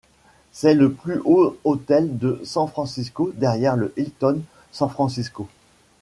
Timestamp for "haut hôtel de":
1.25-2.41